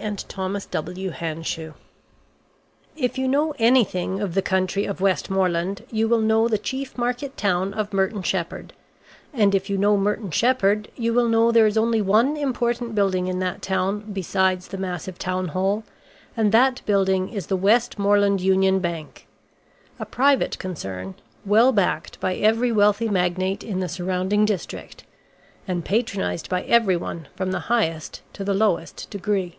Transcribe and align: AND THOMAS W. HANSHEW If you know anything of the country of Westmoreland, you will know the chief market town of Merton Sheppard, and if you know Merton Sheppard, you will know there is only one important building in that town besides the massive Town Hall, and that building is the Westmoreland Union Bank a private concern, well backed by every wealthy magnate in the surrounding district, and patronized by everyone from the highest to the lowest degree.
AND 0.00 0.20
THOMAS 0.26 0.64
W. 0.64 1.10
HANSHEW 1.10 1.74
If 2.96 3.18
you 3.18 3.28
know 3.28 3.52
anything 3.58 4.20
of 4.22 4.32
the 4.32 4.40
country 4.40 4.86
of 4.86 5.02
Westmoreland, 5.02 5.84
you 5.90 6.08
will 6.08 6.22
know 6.22 6.48
the 6.48 6.56
chief 6.56 6.96
market 6.96 7.36
town 7.36 7.74
of 7.74 7.92
Merton 7.92 8.22
Sheppard, 8.22 8.72
and 9.34 9.54
if 9.54 9.68
you 9.68 9.76
know 9.76 9.98
Merton 9.98 10.30
Sheppard, 10.30 10.88
you 10.96 11.12
will 11.12 11.28
know 11.28 11.52
there 11.52 11.66
is 11.66 11.76
only 11.76 12.00
one 12.00 12.38
important 12.38 12.94
building 12.94 13.26
in 13.26 13.38
that 13.40 13.60
town 13.60 14.10
besides 14.14 14.68
the 14.68 14.78
massive 14.78 15.18
Town 15.18 15.48
Hall, 15.48 15.84
and 16.38 16.52
that 16.52 16.80
building 16.86 17.28
is 17.28 17.48
the 17.48 17.56
Westmoreland 17.58 18.40
Union 18.40 18.78
Bank 18.78 19.26
a 19.98 20.06
private 20.06 20.58
concern, 20.58 21.16
well 21.44 21.70
backed 21.70 22.18
by 22.18 22.36
every 22.36 22.72
wealthy 22.72 23.10
magnate 23.10 23.62
in 23.62 23.80
the 23.80 23.90
surrounding 23.90 24.46
district, 24.46 25.04
and 25.68 25.84
patronized 25.84 26.48
by 26.48 26.62
everyone 26.62 27.28
from 27.36 27.50
the 27.52 27.60
highest 27.68 28.22
to 28.32 28.42
the 28.42 28.54
lowest 28.54 29.10
degree. 29.10 29.58